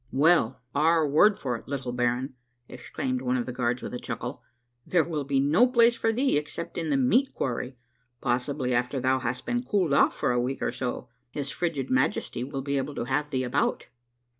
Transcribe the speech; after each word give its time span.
"Well, 0.25 0.59
our 0.73 1.07
word 1.07 1.37
for 1.37 1.55
it, 1.57 1.67
little 1.67 1.91
baron," 1.91 2.33
exclaimed 2.67 3.21
one 3.21 3.37
of 3.37 3.45
the 3.45 3.51
guards 3.53 3.83
with 3.83 3.93
a 3.93 3.99
chuckle," 3.99 4.41
there 4.87 5.03
will 5.03 5.25
be 5.25 5.39
no 5.39 5.67
place 5.67 5.93
for 5.95 6.11
thee 6.11 6.37
except 6.39 6.75
in 6.75 6.89
the 6.89 6.97
meat 6.97 7.35
quarry. 7.35 7.75
Possibly 8.19 8.73
after 8.73 8.99
thou 8.99 9.19
hast 9.19 9.45
been 9.45 9.61
cooled 9.61 9.93
off 9.93 10.15
for 10.15 10.31
a 10.31 10.41
week 10.41 10.63
or 10.63 10.71
so, 10.71 11.09
his 11.29 11.51
frigid 11.51 11.91
Majesty 11.91 12.43
will 12.43 12.63
be 12.63 12.77
able 12.77 12.95
to 12.95 13.03
have 13.03 13.29
thee 13.29 13.43
about 13.43 13.89